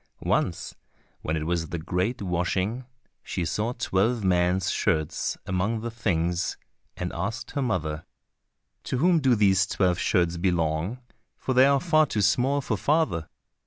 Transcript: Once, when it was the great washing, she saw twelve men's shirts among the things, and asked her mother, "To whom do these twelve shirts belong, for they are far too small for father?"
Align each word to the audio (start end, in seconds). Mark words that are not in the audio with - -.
Once, 0.25 0.73
when 1.21 1.37
it 1.37 1.45
was 1.45 1.69
the 1.69 1.77
great 1.77 2.23
washing, 2.23 2.85
she 3.21 3.45
saw 3.45 3.71
twelve 3.73 4.23
men's 4.23 4.71
shirts 4.71 5.37
among 5.45 5.81
the 5.81 5.91
things, 5.91 6.57
and 6.97 7.13
asked 7.13 7.51
her 7.51 7.61
mother, 7.61 8.03
"To 8.85 8.97
whom 8.97 9.19
do 9.19 9.35
these 9.35 9.67
twelve 9.67 9.99
shirts 9.99 10.37
belong, 10.37 10.97
for 11.37 11.53
they 11.53 11.67
are 11.67 11.79
far 11.79 12.07
too 12.07 12.23
small 12.23 12.61
for 12.61 12.77
father?" 12.77 13.29